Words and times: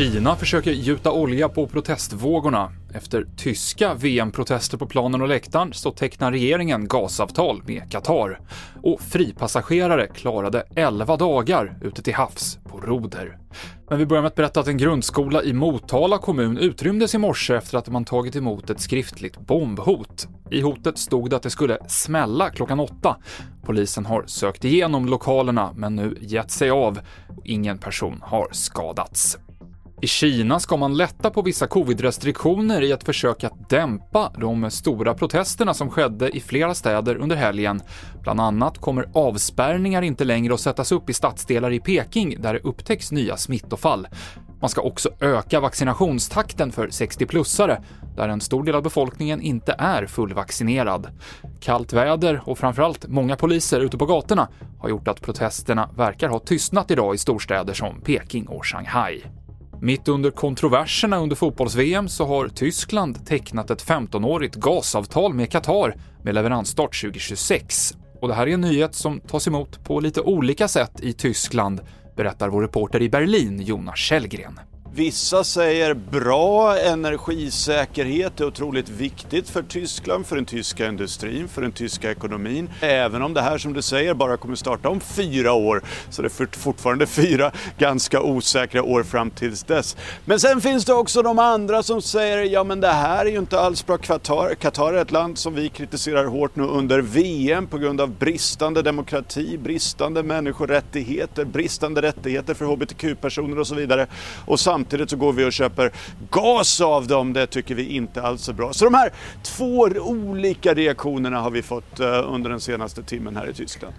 Kina 0.00 0.36
försöker 0.36 0.72
gjuta 0.72 1.12
olja 1.12 1.48
på 1.48 1.66
protestvågorna. 1.66 2.72
Efter 2.94 3.26
tyska 3.36 3.94
VM-protester 3.94 4.78
på 4.78 4.86
planen 4.86 5.22
och 5.22 5.28
läktaren 5.28 5.72
så 5.72 5.90
tecknar 5.90 6.32
regeringen 6.32 6.88
gasavtal 6.88 7.62
med 7.66 7.90
Qatar. 7.90 8.40
Och 8.82 9.00
fripassagerare 9.00 10.06
klarade 10.06 10.64
11 10.76 11.16
dagar 11.16 11.78
ute 11.82 12.02
till 12.02 12.14
havs 12.14 12.58
på 12.68 12.80
roder. 12.80 13.38
Men 13.88 13.98
vi 13.98 14.06
börjar 14.06 14.22
med 14.22 14.28
att 14.28 14.34
berätta 14.34 14.60
att 14.60 14.68
en 14.68 14.78
grundskola 14.78 15.42
i 15.42 15.52
Motala 15.52 16.18
kommun 16.18 16.58
utrymdes 16.58 17.14
i 17.14 17.18
morse 17.18 17.54
efter 17.54 17.78
att 17.78 17.88
man 17.88 18.04
tagit 18.04 18.36
emot 18.36 18.70
ett 18.70 18.80
skriftligt 18.80 19.38
bombhot. 19.38 20.28
I 20.50 20.60
hotet 20.60 20.98
stod 20.98 21.30
det 21.30 21.36
att 21.36 21.42
det 21.42 21.50
skulle 21.50 21.78
smälla 21.88 22.50
klockan 22.50 22.80
åtta. 22.80 23.16
Polisen 23.62 24.06
har 24.06 24.24
sökt 24.26 24.64
igenom 24.64 25.06
lokalerna 25.06 25.72
men 25.76 25.96
nu 25.96 26.18
gett 26.20 26.50
sig 26.50 26.70
av. 26.70 27.00
Ingen 27.44 27.78
person 27.78 28.20
har 28.22 28.48
skadats. 28.52 29.38
I 30.02 30.06
Kina 30.06 30.60
ska 30.60 30.76
man 30.76 30.96
lätta 30.96 31.30
på 31.30 31.42
vissa 31.42 31.66
covid-restriktioner 31.66 32.82
i 32.82 32.92
ett 32.92 33.04
försök 33.04 33.44
att 33.44 33.70
dämpa 33.70 34.32
de 34.38 34.70
stora 34.70 35.14
protesterna 35.14 35.74
som 35.74 35.90
skedde 35.90 36.36
i 36.36 36.40
flera 36.40 36.74
städer 36.74 37.16
under 37.16 37.36
helgen. 37.36 37.82
Bland 38.22 38.40
annat 38.40 38.78
kommer 38.78 39.08
avspärrningar 39.14 40.02
inte 40.02 40.24
längre 40.24 40.54
att 40.54 40.60
sättas 40.60 40.92
upp 40.92 41.10
i 41.10 41.12
stadsdelar 41.12 41.72
i 41.72 41.80
Peking 41.80 42.36
där 42.40 42.54
det 42.54 42.60
upptäcks 42.60 43.12
nya 43.12 43.36
smittofall. 43.36 44.06
Man 44.60 44.70
ska 44.70 44.80
också 44.80 45.10
öka 45.20 45.60
vaccinationstakten 45.60 46.72
för 46.72 46.88
60-plussare, 46.88 47.82
där 48.16 48.28
en 48.28 48.40
stor 48.40 48.64
del 48.64 48.74
av 48.74 48.82
befolkningen 48.82 49.40
inte 49.40 49.74
är 49.78 50.06
fullvaccinerad. 50.06 51.08
Kallt 51.60 51.92
väder 51.92 52.42
och 52.44 52.58
framförallt 52.58 53.06
många 53.08 53.36
poliser 53.36 53.80
ute 53.80 53.98
på 53.98 54.06
gatorna 54.06 54.48
har 54.78 54.88
gjort 54.88 55.08
att 55.08 55.20
protesterna 55.20 55.90
verkar 55.96 56.28
ha 56.28 56.38
tystnat 56.38 56.90
idag 56.90 57.14
i 57.14 57.18
storstäder 57.18 57.74
som 57.74 58.00
Peking 58.00 58.46
och 58.46 58.66
Shanghai. 58.66 59.22
Mitt 59.82 60.08
under 60.08 60.30
kontroverserna 60.30 61.18
under 61.18 61.36
fotbolls-VM 61.36 62.08
så 62.08 62.26
har 62.26 62.48
Tyskland 62.48 63.26
tecknat 63.26 63.70
ett 63.70 63.86
15-årigt 63.86 64.58
gasavtal 64.58 65.34
med 65.34 65.50
Qatar 65.50 65.94
med 66.22 66.34
leveransstart 66.34 67.00
2026. 67.00 67.94
Och 68.20 68.28
det 68.28 68.34
här 68.34 68.46
är 68.46 68.54
en 68.54 68.60
nyhet 68.60 68.94
som 68.94 69.20
tas 69.20 69.48
emot 69.48 69.84
på 69.84 70.00
lite 70.00 70.20
olika 70.20 70.68
sätt 70.68 71.00
i 71.00 71.12
Tyskland, 71.12 71.80
berättar 72.16 72.48
vår 72.48 72.62
reporter 72.62 73.02
i 73.02 73.08
Berlin, 73.08 73.60
Jonas 73.60 73.98
Källgren. 73.98 74.60
Vissa 74.94 75.44
säger 75.44 75.94
bra 75.94 76.78
energisäkerhet 76.78 78.40
är 78.40 78.44
otroligt 78.44 78.88
viktigt 78.88 79.48
för 79.48 79.62
Tyskland, 79.62 80.26
för 80.26 80.36
den 80.36 80.44
tyska 80.44 80.88
industrin, 80.88 81.48
för 81.48 81.62
den 81.62 81.72
tyska 81.72 82.10
ekonomin. 82.10 82.70
Även 82.80 83.22
om 83.22 83.34
det 83.34 83.42
här 83.42 83.58
som 83.58 83.72
du 83.72 83.82
säger 83.82 84.14
bara 84.14 84.36
kommer 84.36 84.56
starta 84.56 84.88
om 84.88 85.00
fyra 85.00 85.52
år 85.52 85.82
så 86.10 86.22
det 86.22 86.28
är 86.40 86.58
fortfarande 86.58 87.06
fyra 87.06 87.52
ganska 87.78 88.22
osäkra 88.22 88.82
år 88.82 89.02
fram 89.02 89.30
tills 89.30 89.62
dess. 89.64 89.96
Men 90.24 90.40
sen 90.40 90.60
finns 90.60 90.84
det 90.84 90.92
också 90.92 91.22
de 91.22 91.38
andra 91.38 91.82
som 91.82 92.02
säger 92.02 92.38
ja 92.38 92.64
men 92.64 92.80
det 92.80 92.88
här 92.88 93.26
är 93.26 93.30
ju 93.30 93.38
inte 93.38 93.60
alls 93.60 93.86
bra. 93.86 93.98
Qatar, 93.98 94.54
Qatar 94.54 94.92
är 94.92 95.02
ett 95.02 95.10
land 95.10 95.38
som 95.38 95.54
vi 95.54 95.68
kritiserar 95.68 96.24
hårt 96.24 96.56
nu 96.56 96.64
under 96.64 97.00
VM 97.00 97.66
på 97.66 97.78
grund 97.78 98.00
av 98.00 98.10
bristande 98.10 98.82
demokrati, 98.82 99.58
bristande 99.58 100.22
människorättigheter, 100.22 101.44
bristande 101.44 102.02
rättigheter 102.02 102.54
för 102.54 102.64
hbtq-personer 102.64 103.58
och 103.58 103.66
så 103.66 103.74
vidare. 103.74 104.06
Och 104.46 104.60
samtidigt 104.80 105.10
så 105.10 105.16
går 105.16 105.32
vi 105.32 105.44
och 105.44 105.52
köper 105.52 105.92
gas 106.30 106.80
av 106.80 107.06
dem. 107.06 107.32
Det 107.32 107.46
tycker 107.46 107.74
vi 107.74 107.96
inte 107.96 108.22
alls 108.22 108.48
är 108.48 108.52
bra. 108.52 108.72
Så 108.72 108.84
de 108.84 108.94
här 108.94 109.12
två 109.42 109.88
olika 110.00 110.74
reaktionerna 110.74 111.40
har 111.40 111.50
vi 111.50 111.62
fått 111.62 112.00
eh, 112.00 112.34
under 112.34 112.50
den 112.50 112.60
senaste 112.60 113.02
timmen 113.02 113.36
här 113.36 113.50
i 113.50 113.52
Tyskland. 113.54 113.94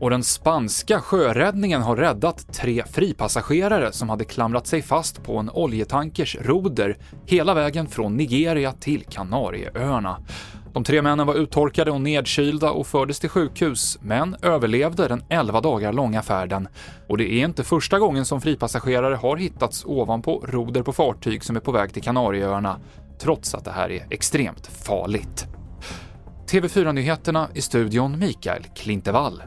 Och 0.00 0.10
den 0.10 0.22
spanska 0.22 1.00
sjöräddningen 1.00 1.82
har 1.82 1.96
räddat 1.96 2.54
tre 2.54 2.84
fripassagerare 2.92 3.92
som 3.92 4.08
hade 4.08 4.24
klamrat 4.24 4.66
sig 4.66 4.82
fast 4.82 5.22
på 5.22 5.38
en 5.38 5.50
oljetankers 5.50 6.36
roder 6.40 6.96
hela 7.26 7.54
vägen 7.54 7.86
från 7.86 8.16
Nigeria 8.16 8.72
till 8.72 9.04
Kanarieöarna. 9.04 10.16
De 10.74 10.84
tre 10.84 11.02
männen 11.02 11.26
var 11.26 11.34
uttorkade 11.34 11.90
och 11.90 12.00
nedkylda 12.00 12.70
och 12.70 12.86
fördes 12.86 13.20
till 13.20 13.30
sjukhus, 13.30 13.98
men 14.02 14.36
överlevde 14.42 15.08
den 15.08 15.24
11 15.28 15.60
dagar 15.60 15.92
långa 15.92 16.22
färden. 16.22 16.68
Och 17.08 17.18
det 17.18 17.32
är 17.32 17.44
inte 17.44 17.64
första 17.64 17.98
gången 17.98 18.24
som 18.24 18.40
fripassagerare 18.40 19.14
har 19.14 19.36
hittats 19.36 19.84
ovanpå 19.84 20.44
roder 20.48 20.82
på 20.82 20.92
fartyg 20.92 21.44
som 21.44 21.56
är 21.56 21.60
på 21.60 21.72
väg 21.72 21.92
till 21.92 22.02
Kanarieöarna, 22.02 22.80
trots 23.18 23.54
att 23.54 23.64
det 23.64 23.70
här 23.70 23.90
är 23.90 24.06
extremt 24.10 24.66
farligt. 24.66 25.46
TV4-nyheterna 26.50 27.48
i 27.54 27.60
studion 27.60 28.18
Mikael 28.18 28.62
Klintevall. 28.76 29.42